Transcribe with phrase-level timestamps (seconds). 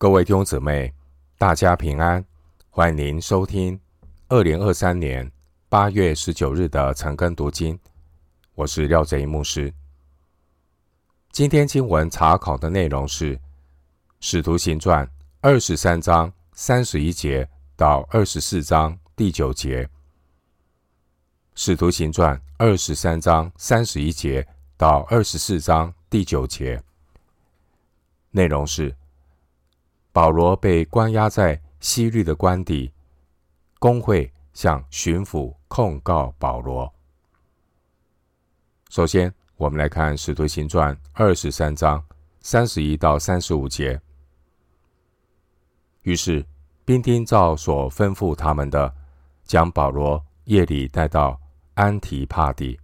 [0.00, 0.94] 各位弟兄姊妹，
[1.38, 2.24] 大家平安！
[2.70, 3.80] 欢迎您收听
[4.28, 5.28] 二零二三年
[5.68, 7.76] 八月十九日的晨更读经。
[8.54, 9.74] 我是廖哲一牧师。
[11.32, 13.36] 今天经文查考的内容是
[14.20, 15.04] 《使徒行传》
[15.40, 19.82] 二十三章三十一节到二十四章第九节，
[21.56, 26.80] 《使徒行传》二十三章三十一节到二十四章第九节，
[28.30, 28.94] 内容是。
[30.18, 32.92] 保罗被关押在西律的官邸，
[33.78, 36.92] 公会向巡抚控告保罗。
[38.90, 42.04] 首先，我们来看《使徒行传》二十三章
[42.40, 44.00] 三十一到三十五节。
[46.02, 46.44] 于是，
[46.84, 48.92] 兵丁照所吩咐他们的，
[49.44, 51.40] 将保罗夜里带到
[51.74, 52.76] 安提帕底。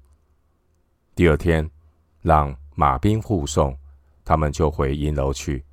[1.17, 1.69] 第二天，
[2.23, 3.77] 让马兵护送，
[4.25, 5.65] 他们就回营楼去。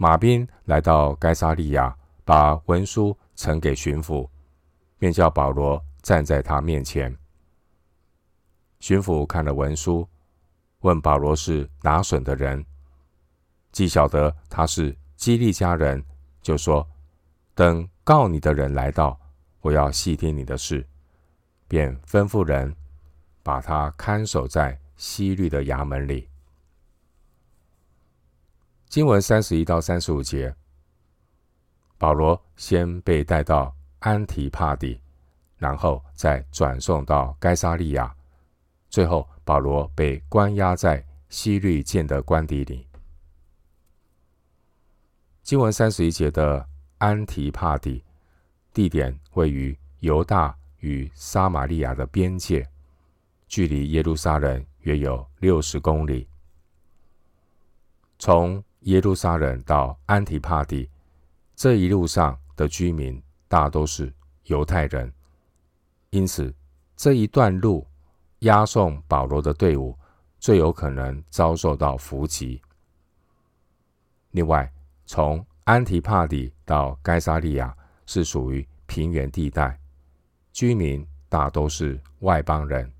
[0.00, 1.94] 马兵来到该萨利亚，
[2.24, 4.28] 把文书呈给巡抚，
[4.96, 7.14] 便叫保罗站在他面前。
[8.78, 10.08] 巡抚看了文书，
[10.82, 12.64] 问保罗是拿笋的人，
[13.72, 16.00] 既晓得他是基利家人，
[16.40, 16.88] 就说
[17.52, 19.18] ：“等告你的人来到，
[19.60, 20.86] 我要细听你的事。”
[21.66, 22.72] 便吩咐人
[23.42, 26.27] 把他看守在西律的衙门里。
[28.88, 30.54] 经文三十一到三十五节，
[31.98, 34.98] 保罗先被带到安提帕底，
[35.58, 38.14] 然后再转送到该撒利亚，
[38.88, 42.86] 最后保罗被关押在希律建的官邸里。
[45.42, 46.66] 经文三十一节的
[46.96, 48.02] 安提帕底，
[48.72, 52.66] 地点位于犹大与撒玛利亚的边界，
[53.48, 56.26] 距离耶路撒冷约有六十公里。
[58.18, 60.88] 从耶路撒冷到安提帕底
[61.56, 64.12] 这一路上的居民大都是
[64.44, 65.12] 犹太人，
[66.10, 66.54] 因此
[66.96, 67.86] 这一段路
[68.40, 69.98] 押送保罗的队伍
[70.38, 72.62] 最有可能遭受到伏击。
[74.30, 74.72] 另外，
[75.06, 79.78] 从安提帕底到该撒利亚是属于平原地带，
[80.52, 82.90] 居民大都是外邦人，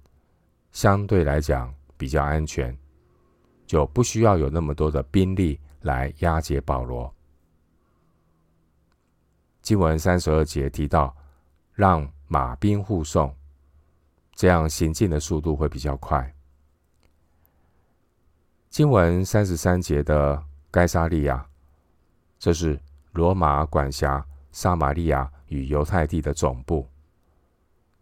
[0.72, 2.76] 相对来讲比较安全，
[3.66, 5.58] 就不需要有那么多的兵力。
[5.88, 7.10] 来押解保罗。
[9.62, 11.16] 经文三十二节提到，
[11.72, 13.34] 让马兵护送，
[14.34, 16.34] 这样行进的速度会比较快。
[18.68, 21.46] 经文三十三节的该撒利亚，
[22.38, 22.78] 这是
[23.12, 24.22] 罗马管辖
[24.52, 26.86] 撒玛利亚与犹太地的总部，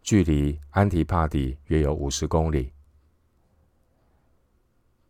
[0.01, 2.73] 距离安提帕底约有五十公里。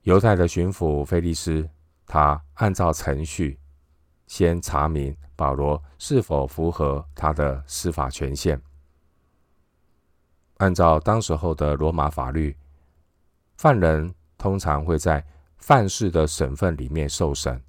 [0.03, 1.67] 犹太的巡抚菲利斯。
[2.07, 3.59] 他按照程序，
[4.27, 8.59] 先查明保罗是否符合他的司法权限。
[10.59, 12.55] 按照当时候的罗马法律，
[13.57, 15.23] 犯人通常会在
[15.57, 17.61] 犯事的省份里面受审，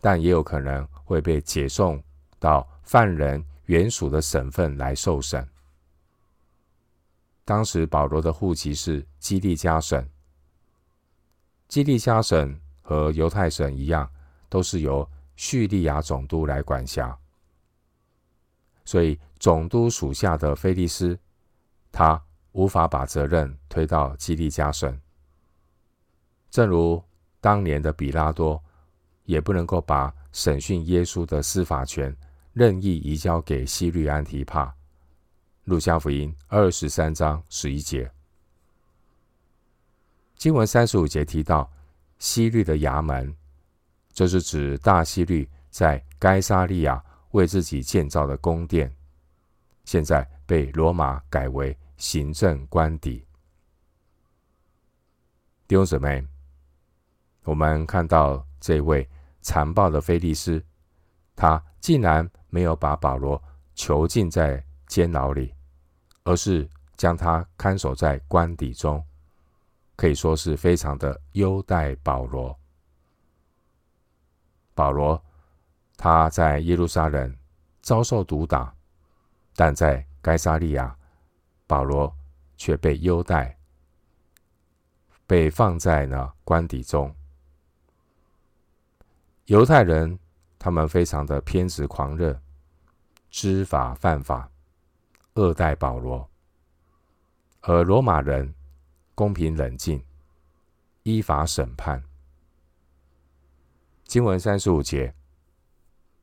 [0.00, 2.00] 但也有可能会被解送
[2.38, 5.46] 到犯人原属的省份来受审。
[7.44, 10.08] 当时保罗的户籍是基利家省，
[11.66, 12.60] 基利家省。
[12.86, 14.08] 和犹太省一样，
[14.48, 17.18] 都是由叙利亚总督来管辖，
[18.84, 21.18] 所以总督属下的菲利斯，
[21.90, 24.96] 他无法把责任推到基利加省。
[26.48, 27.02] 正如
[27.40, 28.62] 当年的比拉多，
[29.24, 32.16] 也不能够把审讯耶稣的司法权
[32.52, 34.72] 任意移交给希律安提帕。
[35.64, 38.08] 路加福音二十三章十一节，
[40.36, 41.68] 经文三十五节提到。
[42.18, 43.34] 西律的衙门，
[44.12, 48.94] 这是指大西律在该撒利亚为自己建造的宫殿，
[49.84, 53.24] 现在被罗马改为行政官邸。
[55.68, 56.26] 弟兄姊妹，
[57.44, 59.08] 我们看到这位
[59.42, 60.64] 残暴的菲利斯，
[61.34, 63.42] 他竟然没有把保罗
[63.74, 65.52] 囚禁在监牢里，
[66.24, 69.04] 而是将他看守在官邸中。
[69.96, 72.54] 可以说是非常的优待保罗。
[74.74, 75.24] 保罗
[75.96, 77.34] 他在耶路撒冷
[77.80, 78.74] 遭受毒打，
[79.54, 80.94] 但在该撒利亚，
[81.66, 82.14] 保罗
[82.58, 83.58] 却被优待，
[85.26, 87.14] 被放在了官邸中。
[89.46, 90.18] 犹太人
[90.58, 92.38] 他们非常的偏执狂热，
[93.30, 94.50] 知法犯法，
[95.34, 96.28] 恶待保罗，
[97.62, 98.54] 而罗马人。
[99.16, 100.04] 公平冷静，
[101.04, 102.04] 依法审判。
[104.04, 105.14] 经文三十五节，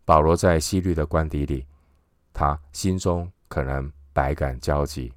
[0.06, 1.66] 保罗在希律的官邸里，
[2.32, 5.12] 他心中可能百感交集。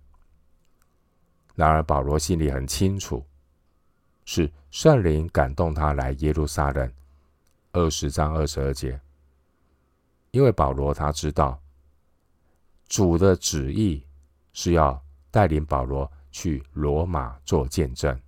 [1.55, 3.23] 然而保罗心里很清楚，
[4.25, 6.90] 是圣灵感动他来耶路撒冷。
[7.72, 8.99] 二十章二十二节，
[10.31, 11.61] 因为保罗他知道
[12.88, 14.02] 主的旨意
[14.55, 18.20] 是要带领保罗去罗马做见证。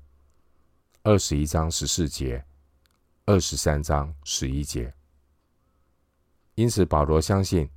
[1.02, 2.42] 二十一章十四节。
[3.26, 4.90] 二十三章十一节，
[6.54, 7.68] 因此保罗相信，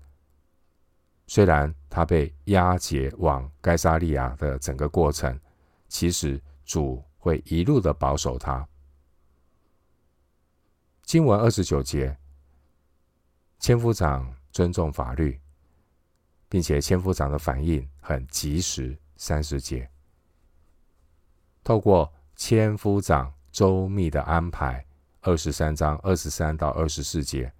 [1.27, 5.37] 虽然他被押解往该沙利亚的整个过程，
[5.89, 8.65] 其实主会一路的保守他。
[11.03, 12.17] 经文二十九节，
[13.59, 15.37] 千夫长尊重法律，
[16.47, 18.97] 并且千夫长的反应很及时。
[19.17, 19.87] 三十节，
[21.63, 24.85] 透过千夫长周密的安排。
[25.23, 27.53] 二十三章二十三到二十四节，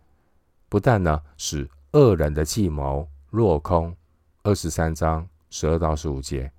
[0.68, 3.96] 不但呢使恶人的计谋落空，
[4.42, 6.52] 二十三章十二到十五节，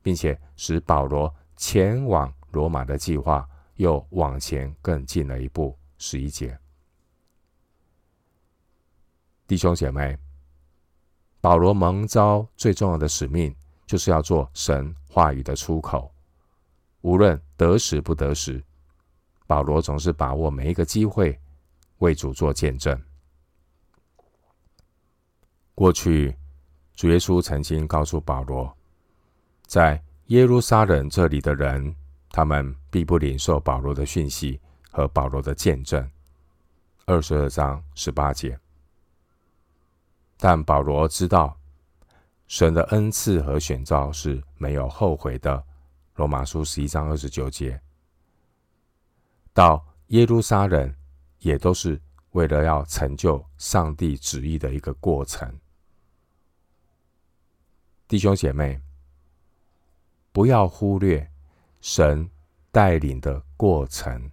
[0.00, 3.46] 并且使保罗前往罗马的计划
[3.76, 6.58] 又往前更进了一步，十一节。
[9.46, 10.16] 弟兄姐妹，
[11.42, 13.54] 保罗蒙召最重要的使命，
[13.84, 16.11] 就是要做神话语的出口，
[17.02, 18.62] 无论得时不得时。
[19.46, 21.38] 保罗总是把握每一个机会
[21.98, 22.98] 为主做见证。
[25.74, 26.34] 过去，
[26.94, 28.74] 主耶稣曾经告诉保罗，
[29.66, 31.94] 在耶路撒冷这里的人，
[32.30, 34.58] 他们必不领受保罗的讯息
[34.90, 36.08] 和保罗的见证。
[37.04, 38.58] 二十二章十八节。
[40.38, 41.54] 但保罗知道，
[42.46, 45.62] 神的恩赐和选召是没有后悔的。
[46.22, 47.80] 罗马书十一章二十九节。
[49.52, 50.94] 到耶路撒冷，
[51.40, 55.52] 也都是为了要成就上帝旨意的一个过程。
[58.06, 58.80] 弟兄姐妹，
[60.30, 61.28] 不要忽略
[61.80, 62.30] 神
[62.70, 64.30] 带领的过程。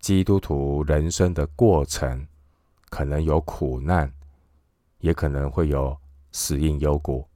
[0.00, 2.28] 基督徒人生的过程，
[2.90, 4.12] 可能有苦难，
[4.98, 5.98] 也可能会有
[6.30, 7.26] 死因幽谷。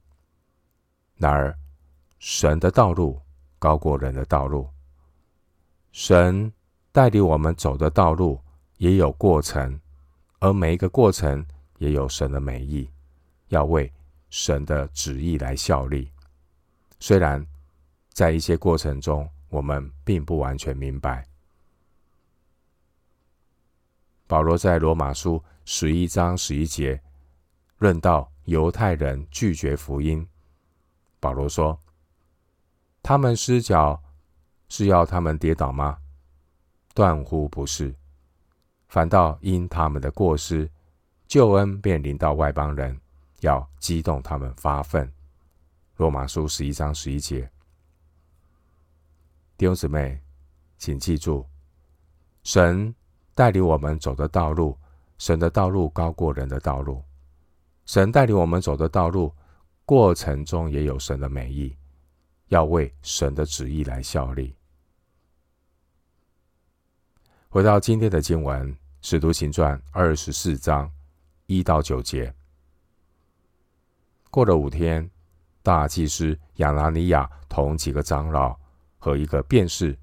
[1.15, 1.58] 然而，
[2.19, 3.19] 神的道路
[3.57, 4.69] 高过人的道路。
[5.91, 6.51] 神
[6.91, 8.39] 带领我们走的道路
[8.77, 9.79] 也有过程，
[10.39, 11.45] 而每一个过程
[11.77, 12.89] 也有神的美意，
[13.47, 13.91] 要为
[14.29, 16.11] 神的旨意来效力。
[16.99, 17.45] 虽然
[18.11, 21.25] 在一些过程中，我们并不完全明白。
[24.27, 27.01] 保罗在罗马书十一章十一节
[27.79, 30.27] 论到犹太人拒绝福音，
[31.19, 31.79] 保罗说
[33.01, 34.01] ：“他们失脚。”
[34.71, 35.97] 是要他们跌倒吗？
[36.93, 37.95] 断乎不是，
[38.87, 40.69] 反倒因他们的过失，
[41.27, 42.95] 救恩便临到外邦人，
[43.39, 45.11] 要激动他们发愤。
[45.95, 47.49] 罗马书十一章十一节，
[49.57, 50.21] 弟兄姊妹，
[50.77, 51.43] 请记住，
[52.43, 52.93] 神
[53.33, 54.77] 带领我们走的道路，
[55.17, 57.03] 神的道路高过人的道路，
[57.87, 59.33] 神带领我们走的道路
[59.83, 61.75] 过程中也有神的美意，
[62.49, 64.55] 要为神的旨意来效力。
[67.47, 70.91] 回到今天的经文，《使徒行传》二十四章
[71.47, 72.31] 一到九节。
[74.29, 75.09] 过了五天，
[75.63, 78.55] 大祭司亚拿尼亚同几个长老
[78.99, 79.97] 和一个便士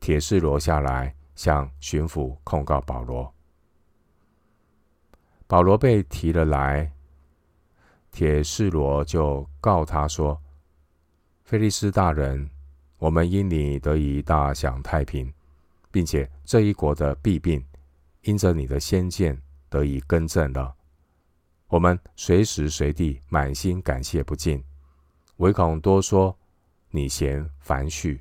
[0.00, 3.32] 铁士罗下来，向巡抚控告保罗。
[5.46, 6.90] 保罗被提了来，
[8.10, 10.40] 铁士罗就告他说
[11.50, 12.48] ：“菲利斯大人，
[12.96, 15.28] 我们因你得以大享太平。”
[15.90, 17.60] 并且这一国的弊病，
[18.22, 19.36] 因着你的先见
[19.68, 20.72] 得以更正了。
[21.66, 24.62] 我们随时随地满心感谢不尽，
[25.38, 26.38] 唯恐多说，
[26.90, 28.20] 你嫌繁絮，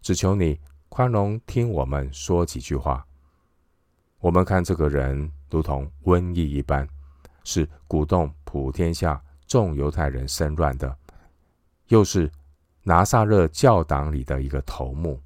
[0.00, 0.56] 只求你
[0.88, 3.04] 宽容听我们说几句话。
[4.20, 6.88] 我们看这个人如同瘟疫一般，
[7.42, 10.96] 是鼓动普天下众犹太人生乱的，
[11.88, 12.30] 又是
[12.82, 15.20] 拿撒勒教党里的一个头目，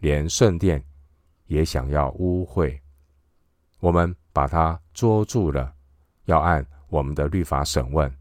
[0.00, 0.82] 连圣殿。
[1.48, 2.76] 也想要污秽，
[3.78, 5.72] 我们把他捉住了，
[6.24, 8.12] 要按我们的律法审问。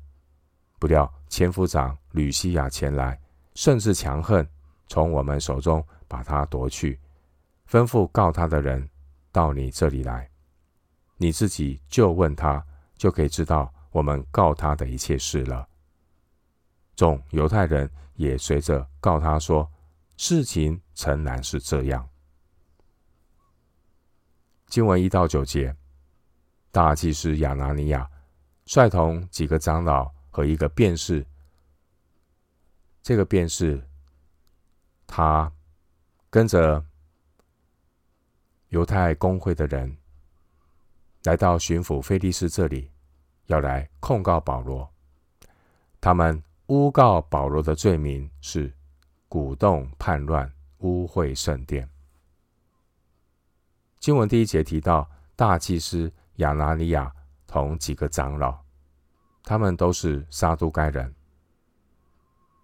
[0.78, 3.20] 不料千夫长吕西亚前来，
[3.56, 4.48] 甚是强横，
[4.88, 7.00] 从我们手中把他夺去，
[7.68, 8.88] 吩咐告他的人
[9.32, 10.30] 到你这里来，
[11.18, 12.64] 你自己就问他，
[12.96, 15.68] 就可以知道我们告他的一切事了。
[16.96, 19.70] 众犹太人也随着告他说，
[20.18, 22.08] 事情诚然是这样。
[24.68, 25.76] 经文一到九节，
[26.72, 28.10] 大祭司亚拿尼亚
[28.66, 31.26] 率同几个长老和一个辩士，
[33.04, 33.88] 这个辩士
[35.06, 35.52] 他
[36.30, 36.84] 跟着
[38.70, 39.98] 犹太公会的人
[41.24, 42.92] 来到巡抚腓力斯这里，
[43.46, 44.90] 要来控告保罗。
[46.02, 48.74] 他们诬告保罗的罪名是
[49.30, 51.88] 鼓动叛乱、污秽圣殿。
[54.00, 57.12] 经文第一节提到大祭司亚拿尼亚
[57.46, 58.58] 同几个长老，
[59.44, 61.14] 他们都是撒都该人，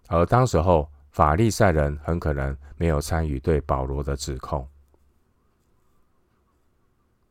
[0.08, 4.66] 而当时候法利赛人很可能没有参与对保罗的指控。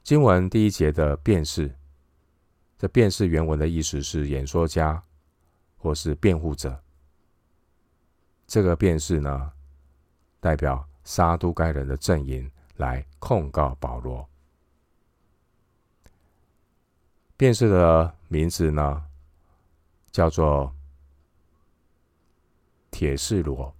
[0.03, 1.75] 经文第一节的辩士，
[2.77, 5.03] 这辩士原文的意思是演说家
[5.81, 6.81] 或是辩护者。
[8.47, 9.51] 这个辩士呢，
[10.39, 12.49] 代表撒都该人的阵营。
[12.77, 14.27] 来控告保罗。
[17.37, 19.05] 辩士的名字呢，
[20.09, 20.73] 叫做
[22.89, 23.71] 铁士罗。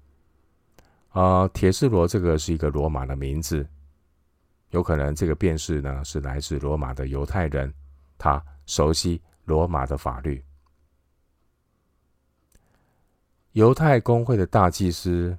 [1.10, 3.68] 啊，铁士罗这个是一个罗马的名字，
[4.70, 7.74] 有可能这个辩士呢是来自罗马的犹太人，
[8.20, 10.46] 他熟悉罗马的法律。
[13.54, 15.38] 犹太公会的大祭司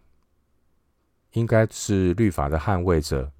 [1.32, 3.30] 应该是律法的捍卫者。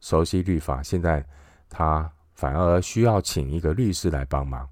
[0.00, 1.26] 熟悉律法，现在
[1.68, 4.68] 他反而需要请一个律师来帮忙。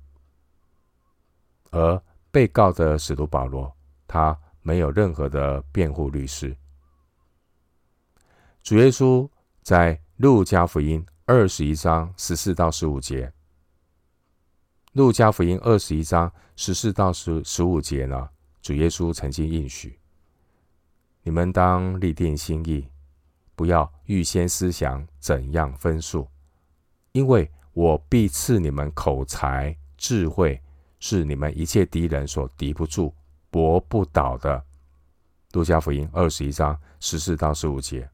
[1.73, 2.01] 而
[2.31, 3.75] 被告的使徒保罗，
[4.07, 6.57] 他没有任何的辩护律师。
[8.63, 9.29] 主耶稣
[9.63, 13.33] 在路加福音二十一章十四到十五节，
[14.93, 18.31] 路加福音二十一章十四到十十五节呢，
[18.67, 19.97] 主耶稣曾经应许：
[21.23, 22.89] 你们当立定心意。
[23.55, 26.29] 不要预先思想怎样分数，
[27.13, 30.61] 因为我必赐你们口才智慧，
[30.99, 33.15] 是你们一切敌人所敌不住、
[33.51, 34.61] 驳不倒的。
[35.53, 38.11] 路加福音二十一章十四到十五节。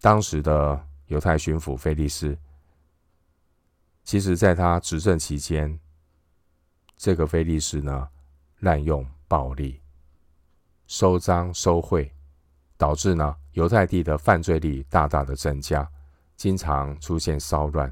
[0.00, 2.36] 当时的犹太巡抚菲利斯，
[4.02, 5.78] 其实在他执政期间，
[6.96, 8.08] 这个菲利斯呢，
[8.60, 9.80] 滥用暴力，
[10.86, 12.10] 收赃收贿。
[12.76, 15.88] 导致呢，犹太地的犯罪率大大的增加，
[16.36, 17.90] 经常出现骚乱。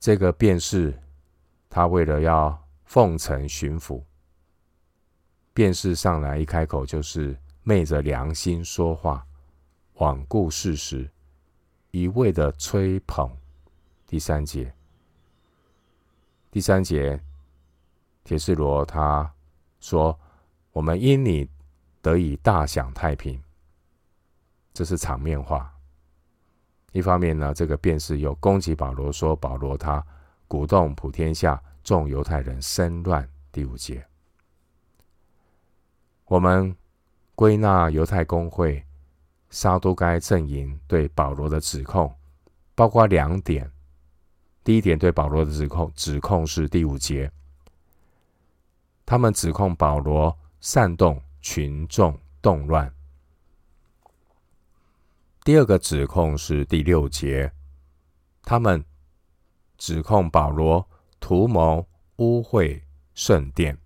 [0.00, 0.98] 这个便士，
[1.68, 4.02] 他为了要奉承巡抚，
[5.52, 9.24] 便士上来一开口就是昧着良心说话，
[9.94, 11.08] 罔顾事实，
[11.90, 13.30] 一味的吹捧。
[14.06, 14.74] 第三节，
[16.58, 17.22] 第三节，
[18.24, 19.32] 铁士罗他
[19.78, 20.18] 说
[20.74, 21.48] ：“我们因你。”
[22.02, 23.40] 得以大享太平，
[24.74, 25.72] 这是场面话。
[26.90, 30.04] 一方面呢，这个便是又攻击保罗，说保罗他
[30.48, 33.28] 鼓动普天下众犹太人生乱。
[33.52, 34.04] 第五节，
[36.24, 36.74] 我们
[37.36, 38.84] 归纳犹太公会
[39.50, 42.12] 撒都该阵营对保罗的指控，
[42.74, 43.70] 包括两点。
[44.68, 47.32] 第一点对保罗的指控，指控是第五节，
[49.06, 51.22] 他们指控保罗煽动。
[51.40, 52.92] 群众动乱。
[55.44, 57.50] 第二个指控是第六节，
[58.42, 58.84] 他们
[59.78, 60.86] 指控保罗
[61.20, 62.82] 图谋污秽
[63.14, 63.78] 圣殿。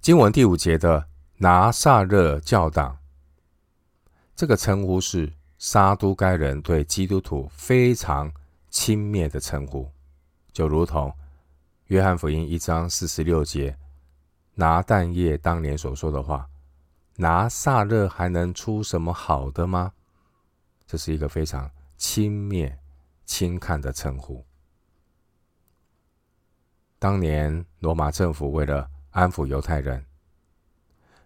[0.00, 1.06] 经文第五节的
[1.36, 2.98] 拿撒勒教党，
[4.34, 5.34] 这个称呼是
[5.64, 8.32] 撒都该人对基督徒非常
[8.68, 9.88] 轻蔑的称呼，
[10.52, 11.14] 就如同。
[11.86, 13.78] 约翰福音一章四十六节，
[14.54, 16.50] 拿但业当年所说的话
[17.14, 19.92] ：“拿撒勒还能出什么好的吗？”
[20.84, 22.74] 这是一个非常轻蔑、
[23.24, 24.44] 轻看的称呼。
[26.98, 30.04] 当年罗马政府为了安抚犹太人，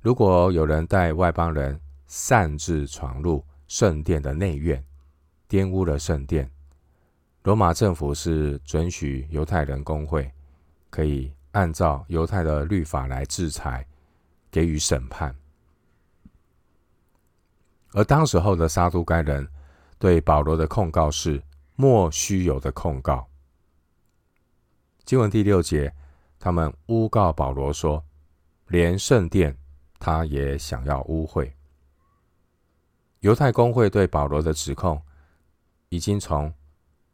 [0.03, 4.85] 如果有人带外邦人擅自闯入圣殿的内院，
[5.49, 6.51] 玷污了圣殿，
[7.43, 10.31] 罗马政府是准许犹太人工会。
[10.89, 13.87] 可以按照犹太的律法来制裁，
[14.51, 15.35] 给予审判。
[17.93, 19.47] 而当时候的撒都该人
[19.99, 21.43] 对保罗的控告是
[21.75, 23.29] 莫须有的控告。
[25.05, 25.93] 经文第六节，
[26.39, 28.03] 他们诬告保罗说，
[28.69, 29.55] 连圣殿
[29.99, 31.53] 他也想要污秽。
[33.27, 35.03] 犹太公会对保罗的指控，
[35.89, 36.55] 已经从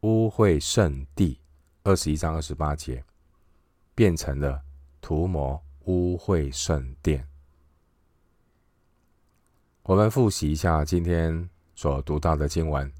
[0.03, 1.41] 污秽圣地
[1.85, 3.03] 二十一章二十八节。
[3.95, 4.63] 变成了
[5.03, 7.27] 图谋污秽圣殿。
[9.83, 12.91] 我们复习一下今天所读到的经文，《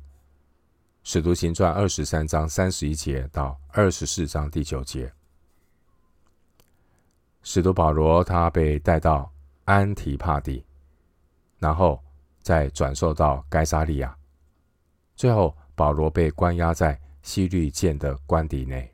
[1.03, 5.13] 使徒行传》二十三章三十一节到二十四章第九节。
[7.43, 9.33] 使徒保罗他被带到
[9.65, 10.65] 安提帕底，
[11.59, 12.03] 然后
[12.43, 14.15] 再转授到该撒利亚，
[15.15, 18.93] 最后保罗被关押在西律监的官邸内。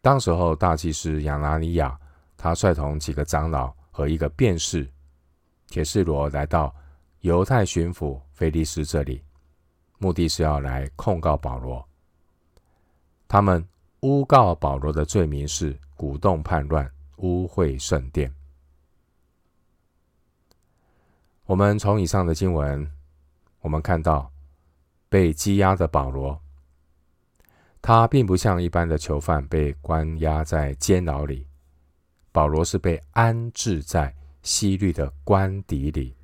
[0.00, 1.98] 当时候，大祭司亚拿尼亚
[2.36, 4.88] 他率同几个长老和一个便士。
[5.68, 6.74] 铁士罗来到
[7.20, 9.22] 犹太巡抚腓力斯这里，
[9.98, 11.82] 目的是要来控告保罗。
[13.26, 13.66] 他们
[14.00, 18.30] 诬告保罗的罪名是鼓动叛乱、污秽圣殿。
[21.46, 22.90] 我们从以上的经文，
[23.60, 24.32] 我们看到
[25.08, 26.40] 被羁押的保罗，
[27.80, 31.46] 他并不像一般的囚犯被关押在监牢里，
[32.30, 34.14] 保罗是被安置在。
[34.44, 36.16] 西律的官邸里，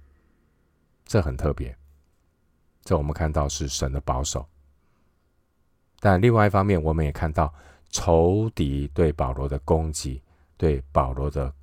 [1.04, 1.72] 这很特别。
[2.82, 4.44] 这我们看到是神的保守，
[6.00, 7.54] 但另外一方面，我们也看到
[7.90, 10.20] 仇敌对保罗的攻击，
[10.56, 11.54] 对保罗的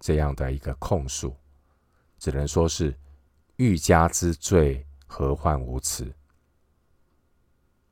[0.00, 1.36] 这样的一个控诉，
[2.18, 2.94] 只能说是
[3.56, 6.12] 欲加之罪，何患无辞。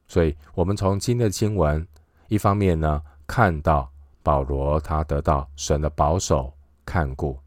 [0.08, 1.86] 所以，我们从今天的经文，
[2.28, 3.90] 一方面呢，看到
[4.22, 6.52] 保罗他得到神的保守
[6.84, 7.38] 看顾。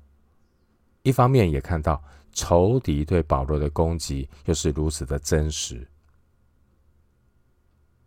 [1.03, 5.87] 一方面也看到仇敌对保罗的攻击又是如此的真实，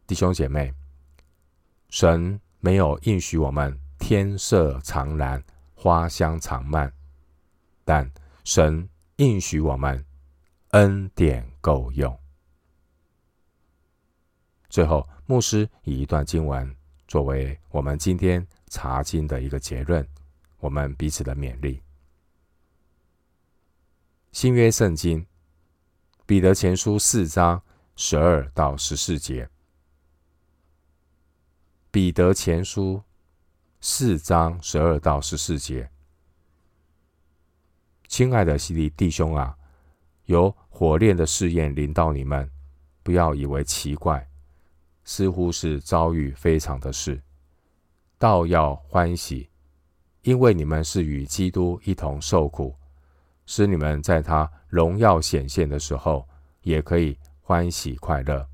[0.06, 0.72] 弟兄姐妹，
[1.88, 5.42] 神没有应许我们天色常蓝、
[5.74, 6.92] 花香常漫，
[7.84, 8.08] 但
[8.44, 10.04] 神应许我们
[10.70, 12.18] 恩典够用。
[14.68, 16.74] 最后，牧师以一段经文
[17.06, 20.06] 作为我们今天查经的一个结论，
[20.58, 21.82] 我们彼此的勉励。
[24.32, 25.26] 新约圣经，
[26.24, 27.62] 彼得前书四章
[27.96, 29.46] 十二到十四节。
[31.90, 33.02] 彼得前书
[33.82, 35.91] 四章十二到十四节。
[38.12, 39.56] 亲爱的希利弟兄啊，
[40.26, 42.46] 有火炼的试验临到你们，
[43.02, 44.28] 不要以为奇怪，
[45.02, 47.22] 似乎是遭遇非常的事，
[48.18, 49.48] 倒要欢喜，
[50.20, 52.76] 因为你们是与基督一同受苦。
[53.46, 56.28] 使你们在他荣耀显现的时候，
[56.60, 58.46] 也可以欢喜快乐。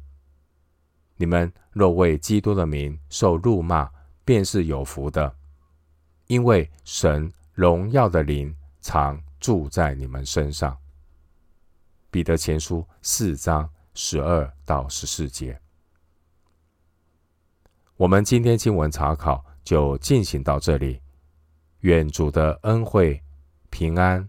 [1.17, 3.91] 你们若为基督的名受辱骂，
[4.25, 5.35] 便是有福的，
[6.29, 10.77] 因为神荣耀的灵常住在你们身上。
[12.11, 15.61] 彼得前书四章十二到十四节。
[17.97, 21.01] 我们今天经文查考就进行到这里。
[21.81, 23.23] 愿主的恩惠
[23.71, 24.29] 平安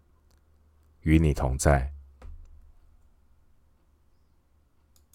[1.02, 1.92] 与你同在。